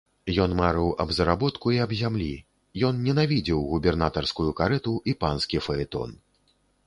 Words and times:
Ён 0.43 0.53
марыў 0.59 0.87
аб 1.03 1.09
заработку 1.17 1.65
і 1.75 1.77
аб 1.85 1.91
зямлі, 1.99 2.29
ён 2.89 3.03
ненавідзеў 3.09 3.59
губернатарскую 3.75 4.49
карэту 4.61 4.93
і 5.13 5.15
панскі 5.25 5.57
фаэтон. 5.69 6.09